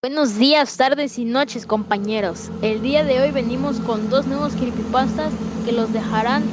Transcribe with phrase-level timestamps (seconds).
[0.00, 2.52] Buenos días, tardes y noches compañeros.
[2.62, 5.32] El día de hoy venimos con dos nuevos creepypastas
[5.64, 6.44] que los dejarán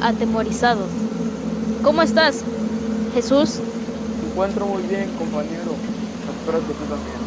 [0.00, 0.86] atemorizados.
[1.82, 2.44] ¿Cómo estás,
[3.12, 3.58] Jesús?
[4.22, 5.74] Me encuentro muy bien, compañero.
[6.30, 7.18] Espero que tú también.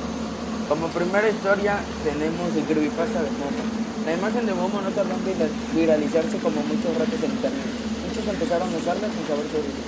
[0.70, 3.64] Como primera historia tenemos el creepypasta de Momo.
[4.06, 7.68] La imagen de Momo no tardó en viralizarse como muchos ratos en internet.
[8.08, 9.88] Muchos empezaron a usarla sin saber sobre ella.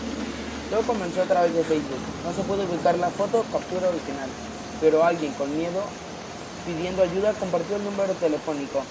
[0.69, 2.03] Luego comenzó a través de Facebook.
[2.27, 4.27] No se pudo ubicar la foto captura original
[4.81, 5.83] pero alguien con miedo
[6.65, 8.81] pidiendo ayuda compartió el número telefónico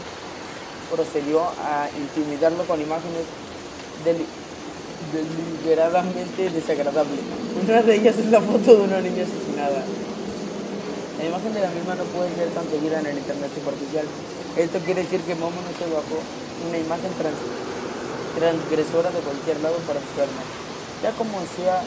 [0.89, 3.29] procedió a intimidarlo con imágenes
[4.01, 4.25] del
[5.13, 7.21] deliberadamente desagradable.
[7.63, 9.85] Una de ellas es la foto de una niña asesinada.
[11.19, 14.07] La imagen de la misma no puede ser tan seguida en el internet superficial.
[14.57, 16.21] Esto quiere decir que Momo no se bajó
[16.69, 17.41] una imagen trans
[18.37, 20.45] transgresora de cualquier lado para asustarnos.
[21.01, 21.81] Ya como sea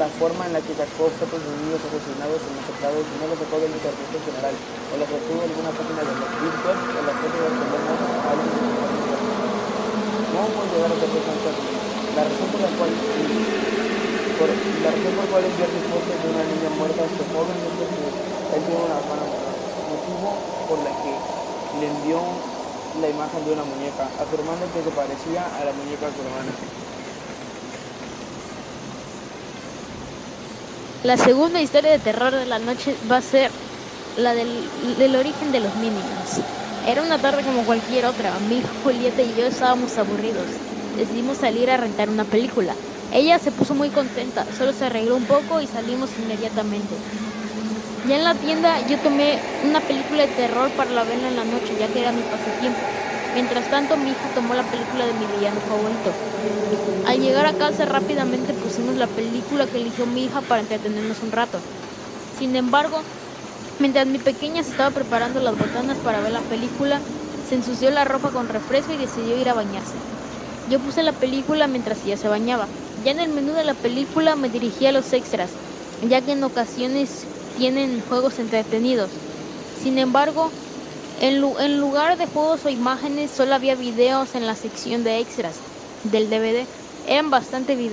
[0.00, 3.60] la forma en la que sacó fotos de niños asesinados y masacrados, no lo sacó
[3.60, 7.12] del internet en general, o lo obtuvo de alguna página de la Web o la
[7.12, 8.72] foto de alguien
[10.32, 11.81] Momo llegar a ser
[12.16, 12.90] la razón por la cual
[14.36, 18.04] por, la razón por la cual de una niña muerta a este joven es porque
[18.52, 19.24] él tiene una hermana
[19.88, 20.28] motivo
[20.68, 21.12] por la que
[21.80, 22.20] le envió
[23.00, 26.52] la imagen de una muñeca, afirmando que se parecía a la muñeca de su hermana.
[31.04, 33.50] La segunda historia de terror de la noche va a ser
[34.18, 36.44] la del, origen de los Minions.
[36.86, 38.32] Era una tarde como cualquier otra.
[38.48, 40.46] Mi hija Julieta y yo estábamos aburridos
[40.96, 42.74] decidimos salir a rentar una película.
[43.12, 46.94] Ella se puso muy contenta, solo se arregló un poco y salimos inmediatamente.
[48.08, 51.44] Ya en la tienda yo tomé una película de terror para la verla en la
[51.44, 52.80] noche, ya que era mi pasatiempo.
[53.34, 56.16] Mientras tanto, mi hija tomó la película de mi villano favorito.
[57.04, 61.32] Al llegar a casa rápidamente pusimos la película que eligió mi hija para entretenernos un
[61.32, 61.64] rato.
[62.30, 63.06] Sin embargo,
[63.78, 67.04] mientras mi pequeña se estaba preparando las botanas para ver la película,
[67.42, 70.04] se ensució la ropa con refresco y decidió ir a bañarse.
[70.70, 72.66] Yo puse la película mientras ella se bañaba.
[73.04, 75.50] Ya en el menú de la película me dirigí a los extras,
[76.08, 77.26] ya que en ocasiones
[77.58, 79.10] tienen juegos entretenidos.
[79.82, 80.50] Sin embargo,
[81.20, 85.56] en, lugar de juegos o imágenes, solo había videos en la sección de extras
[86.04, 86.66] del DVD.
[87.06, 87.30] Eran,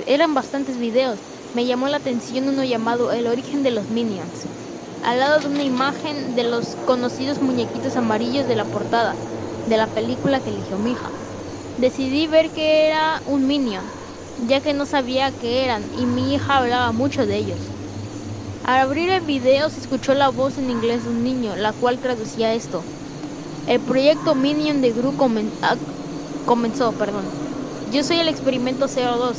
[0.07, 1.19] eran bastantes videos.
[1.55, 4.45] Me llamó la atención uno llamado El origen de los Minions,
[5.03, 9.15] al lado de una imagen de los conocidos muñequitos amarillos de la portada
[9.65, 11.09] de la película que eligió mi hija.
[11.79, 13.83] Decidí ver que era un Minion,
[14.49, 17.57] ya que no sabía qué eran y mi hija hablaba mucho de ellos.
[18.65, 21.97] Al abrir el video se escuchó la voz en inglés de un niño, la cual
[21.97, 22.83] traducía esto.
[23.65, 25.13] El proyecto Minion de Gru
[25.61, 25.77] ah,
[26.45, 27.23] comenzó, perdón.
[27.93, 29.37] Yo soy el experimento 02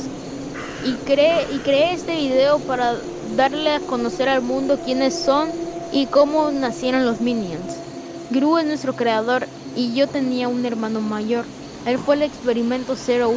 [0.83, 2.95] y creé, y creé este video para
[3.35, 5.51] darle a conocer al mundo quiénes son
[5.91, 7.83] y cómo nacieron los Minions.
[8.31, 11.45] Gru es nuestro creador y yo tenía un hermano mayor.
[11.85, 13.31] Él fue el experimento 01.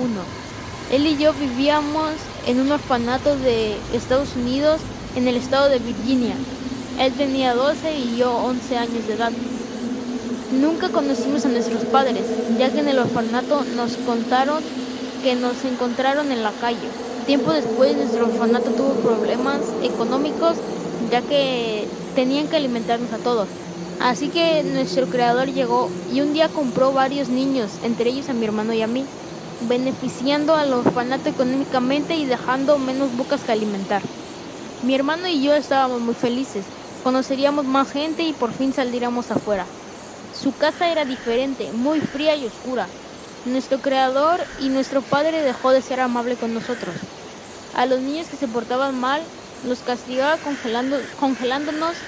[0.93, 2.13] Él y yo vivíamos
[2.47, 4.81] en un orfanato de Estados Unidos
[5.17, 6.37] en el estado de Virginia.
[7.01, 9.33] Él tenía 12 y yo 11 años de edad.
[10.61, 12.27] Nunca conocimos a nuestros padres,
[12.59, 14.63] ya que en el orfanato nos contaron
[15.23, 16.93] que nos encontraron en la calle.
[17.25, 20.59] Tiempo después nuestro orfanato tuvo problemas económicos,
[21.11, 23.49] ya que tenían que alimentarnos a todos.
[23.99, 28.45] Así que nuestro creador llegó y un día compró varios niños, entre ellos a mi
[28.47, 29.11] hermano y a mí.
[29.61, 34.11] beneficiando al orfanato económicamente y dejando menos bocas que alimentar.
[34.81, 39.73] Mi hermano y yo estábamos muy felices, conoceríamos más gente y por fin saldríamos afuera.
[40.31, 42.95] Su casa era diferente, muy fría y oscura.
[43.45, 47.09] Nuestro creador y nuestro padre dejó de ser amable con nosotros.
[47.73, 49.31] A los niños que se portaban mal
[49.61, 52.07] los castigaba congelando, congelándonos,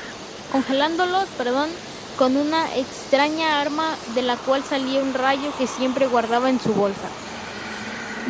[0.57, 1.69] congelándolos, perdón,
[2.17, 6.73] con una extraña arma de la cual salía un rayo que siempre guardaba en su
[6.73, 7.11] bolsa.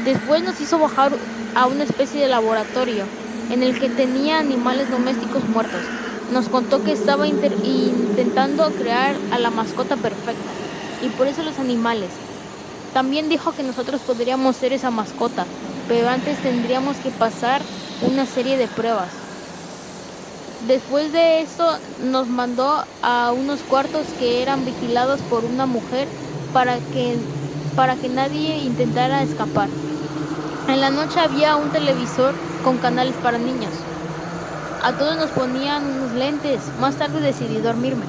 [0.04, 1.12] Después nos hizo bajar
[1.54, 3.04] a una especie de laboratorio
[3.48, 5.80] en el que tenía animales domésticos muertos.
[6.28, 10.50] Nos contó que estaba intentando crear a la mascota perfecta
[10.98, 12.10] y por eso los animales.
[12.92, 15.46] También dijo que nosotros podríamos ser esa mascota,
[15.86, 17.68] pero antes tendríamos que pasar
[18.00, 19.25] una serie de pruebas.
[20.60, 26.08] Después de eso nos mandó a unos cuartos que eran vigilados por una mujer
[26.54, 27.18] para que,
[27.76, 29.68] para que nadie intentara escapar.
[30.66, 33.72] En la noche había un televisor con canales para niños.
[34.82, 36.72] A todos nos ponían unos lentes.
[36.80, 38.06] Más tarde decidí dormirme.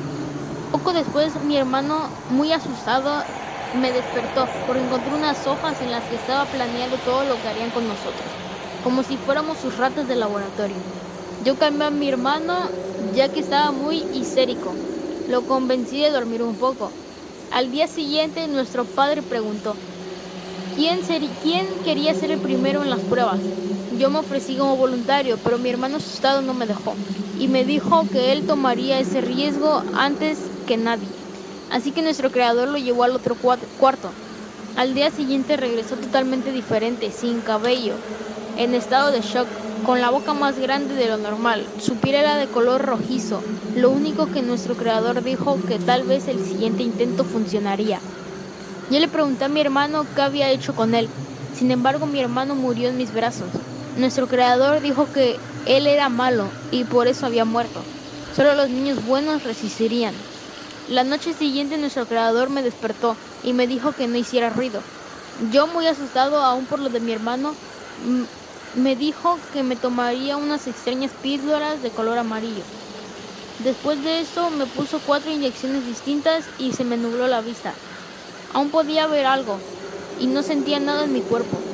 [0.71, 3.25] Poco después mi hermano, muy asustado,
[3.73, 7.71] me despertó porque encontré unas hojas en las que estaba planeando todo lo que harían
[7.71, 8.39] con nosotros,
[8.81, 11.06] como si fuéramos sus ratas de laboratorio.
[11.39, 14.81] Yo cambié a mi hermano ya que estaba muy histérico.
[15.25, 16.97] Lo convencí de dormir un poco.
[17.49, 19.81] Al día siguiente nuestro padre preguntó,
[20.73, 21.01] ¿quién,
[21.39, 23.53] ¿quién quería ser el primero en las pruebas?
[23.89, 26.99] Yo me ofrecí como voluntario, pero mi hermano asustado no me dejó
[27.35, 31.19] y me dijo que él tomaría ese riesgo antes que nadie.
[31.69, 34.17] Así que nuestro creador lo llevó al otro cuarto.
[34.75, 38.03] Al día siguiente regresó totalmente diferente, sin cabello,
[38.53, 41.65] en estado de shock con la boca más grande de lo normal.
[41.79, 43.41] Su piel era de color rojizo,
[43.73, 48.01] lo único que nuestro creador dijo que tal vez el siguiente intento funcionaría.
[48.89, 51.07] Yo le pregunté a mi hermano qué había hecho con él.
[51.53, 53.49] Sin embargo, mi hermano murió en mis brazos.
[53.95, 57.81] Nuestro creador dijo que él era malo y por eso había muerto.
[58.35, 60.13] Solo los niños buenos resistirían.
[60.85, 64.81] La noche siguiente nuestro creador me despertó y me dijo que no hiciera ruido.
[65.37, 67.55] Yo, muy asustado aún por lo de mi hermano,
[68.71, 72.71] me dijo que me tomaría unas extrañas píldoras de color amarillo.
[73.57, 77.81] Después de eso me puso cuatro inyecciones distintas y se me nubló la vista.
[78.49, 79.67] Aún podía ver algo
[80.15, 81.67] y no sentía nada en mi cuerpo.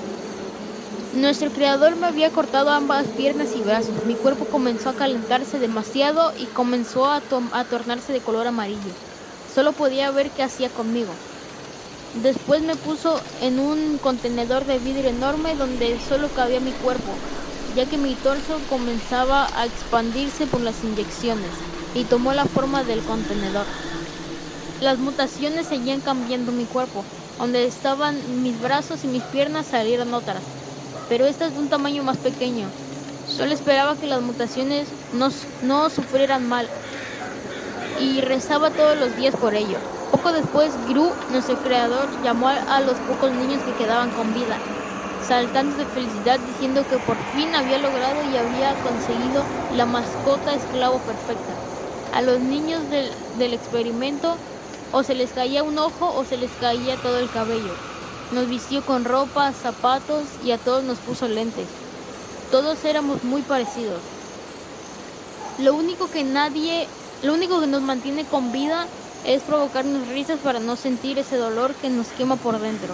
[1.12, 4.04] Nuestro creador me había cortado ambas piernas y brazos.
[4.04, 9.00] Mi cuerpo comenzó a calentarse demasiado y comenzó a, a tornarse de color amarillo.
[9.46, 11.24] Solo podía ver qué hacía conmigo.
[12.22, 17.12] Después me puso en un contenedor de vidrio enorme donde solo cabía mi cuerpo,
[17.76, 21.50] ya que mi torso comenzaba a expandirse por las inyecciones
[21.96, 23.66] y tomó la forma del contenedor.
[24.80, 27.04] Las mutaciones seguían cambiando mi cuerpo.
[27.40, 30.44] Donde estaban mis brazos y mis piernas salieron otras,
[31.10, 32.68] pero estas de un tamaño más pequeño.
[33.28, 35.30] Solo esperaba que las mutaciones no,
[35.64, 36.70] no sufrieran mal
[38.00, 40.03] y rezaba todos los días por ello.
[40.14, 44.60] Poco después, Gru, nuestro creador, llamó a los pocos niños que quedaban con vida,
[45.28, 49.44] saltando de felicidad diciendo que por fin había logrado y había conseguido
[49.76, 51.54] la mascota esclavo perfecta.
[52.14, 54.36] A los niños del, del experimento
[54.92, 57.74] o se les caía un ojo o se les caía todo el cabello.
[58.34, 61.66] Nos vistió con ropa, zapatos y a todos nos puso lentes.
[62.52, 64.00] Todos éramos muy parecidos.
[65.58, 66.88] Lo único que nadie,
[67.24, 68.86] lo único que nos mantiene con vida
[69.26, 72.94] es provocarnos risas para no sentir ese dolor que nos quema por dentro.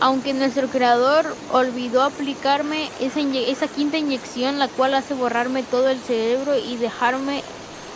[0.00, 6.58] Aunque nuestro creador olvidó aplicarme esa, quinta inyección, la cual hace borrarme todo el cerebro
[6.58, 7.42] y dejarme,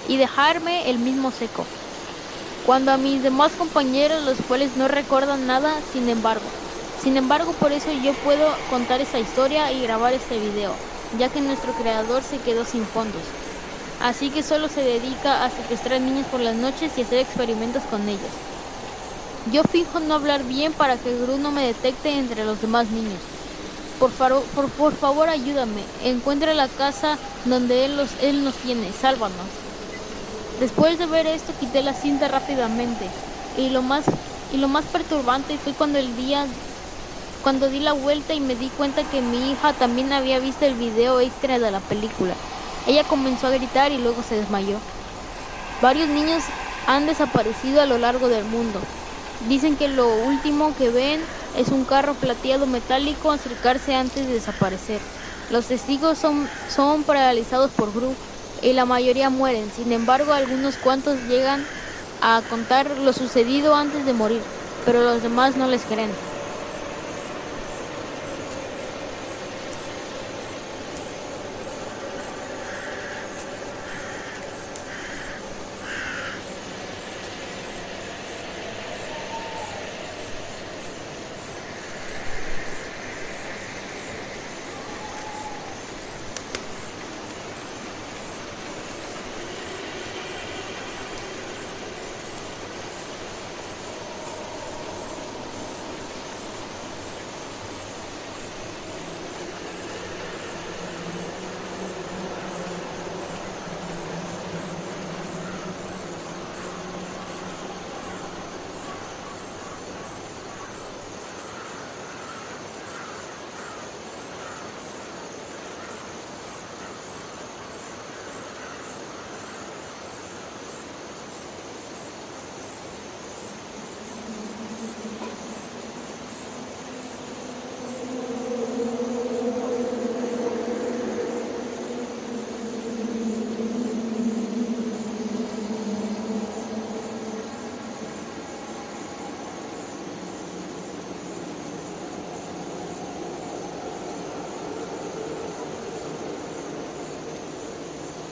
[0.08, 1.66] y dejarme el mismo seco.
[2.64, 6.47] Cuando a mis demás compañeros, los cuales no recuerdan nada, sin embargo.
[7.02, 10.73] Sin embargo, por eso yo puedo contar esta historia y grabar este video,
[11.18, 13.23] ya que nuestro creador se quedó sin fondos
[14.00, 18.09] así que solo se dedica a secuestrar niños por las noches y hacer experimentos con
[18.09, 18.31] ellos.
[19.52, 23.21] Yo fijo no hablar bien para que Gru no me detecte entre los demás niños.
[23.99, 29.37] Por, por, favor ayúdame, encuentra la casa donde él, él nos tiene, sálvanos.
[30.61, 33.07] Después de ver esto quité la cinta rápidamente
[33.57, 34.05] y lo más,
[34.52, 36.47] y lo más perturbante fue cuando el día
[37.43, 40.75] cuando di la vuelta y me di cuenta que mi hija también había visto el
[40.75, 42.35] video extra de la película.
[42.88, 44.78] Ella comenzó a gritar y luego se desmayó.
[45.83, 46.42] Varios niños
[46.87, 48.80] han desaparecido a lo largo del mundo.
[49.47, 51.21] Dicen que lo último que ven
[51.59, 55.00] es un carro plateado metálico acercarse antes de desaparecer.
[55.50, 58.14] Los testigos son, son paralizados por Gru
[58.62, 59.71] y la mayoría mueren.
[59.76, 61.66] Sin embargo, algunos cuantos llegan
[62.23, 64.40] a contar lo sucedido antes de morir,
[64.87, 66.11] pero los demás no les creen.